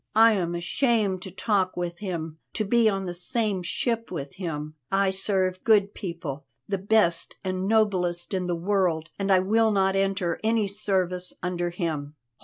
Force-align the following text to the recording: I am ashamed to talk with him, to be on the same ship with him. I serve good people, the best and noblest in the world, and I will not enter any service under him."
I 0.15 0.31
am 0.31 0.55
ashamed 0.55 1.21
to 1.21 1.29
talk 1.29 1.77
with 1.77 1.99
him, 1.99 2.39
to 2.53 2.65
be 2.65 2.89
on 2.89 3.05
the 3.05 3.13
same 3.13 3.61
ship 3.61 4.09
with 4.09 4.33
him. 4.33 4.73
I 4.91 5.11
serve 5.11 5.63
good 5.63 5.93
people, 5.93 6.43
the 6.67 6.79
best 6.79 7.35
and 7.43 7.67
noblest 7.67 8.33
in 8.33 8.47
the 8.47 8.55
world, 8.55 9.09
and 9.19 9.31
I 9.31 9.37
will 9.37 9.69
not 9.69 9.95
enter 9.95 10.39
any 10.43 10.67
service 10.67 11.33
under 11.43 11.69
him." 11.69 12.15